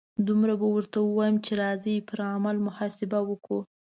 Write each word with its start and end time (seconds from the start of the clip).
دومره 0.27 0.53
به 0.59 0.67
ورته 0.75 0.97
ووایم 1.01 1.35
چې 1.45 1.51
راځئ 1.63 1.95
پر 2.09 2.19
عمل 2.35 2.57
محاسبه 2.67 3.19
وکړو. 3.29 3.59